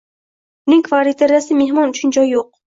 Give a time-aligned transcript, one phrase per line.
[0.69, 2.47] Uning kvartirasida mehmon uchun joy yo`q